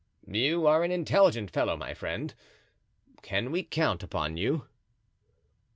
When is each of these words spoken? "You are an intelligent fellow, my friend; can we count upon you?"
"You 0.27 0.65
are 0.65 0.83
an 0.83 0.89
intelligent 0.91 1.51
fellow, 1.51 1.77
my 1.77 1.93
friend; 1.93 2.33
can 3.21 3.51
we 3.51 3.61
count 3.61 4.01
upon 4.01 4.35
you?" 4.35 4.65